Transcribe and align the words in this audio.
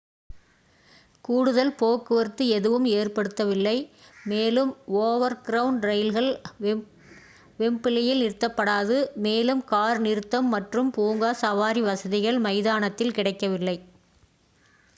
கூடுதல் 1.25 1.73
போக்குவரத்து 1.73 2.43
எதுவும் 2.49 2.85
ஏற்படுத்தப்படவில்லை 2.93 3.75
மேலும் 4.23 4.71
ஓவர்க்ரவுண்ட் 5.01 5.85
ரயில்கள் 5.85 6.29
வெம்ப்லியில் 7.59 8.23
நிறுத்தப்படாது 8.23 8.97
மேலும் 9.19 9.63
கார் 9.65 10.01
நிறுத்தம் 10.01 10.49
மற்றும் 10.49 10.89
பூங்கா-சவாரி 10.97 11.83
வசதிகள் 11.89 12.39
மைதானத்தில் 12.39 13.15
கிடைக்கவில்லை 13.19 13.77